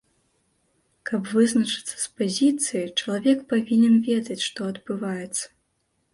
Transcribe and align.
Каб 1.09 1.21
вызначыцца 1.33 1.95
з 2.05 2.09
пазіцыяй, 2.21 2.87
чалавек 2.99 3.45
павінен 3.53 3.95
ведаць, 4.09 4.41
што 4.47 4.59
адбываецца. 4.75 5.45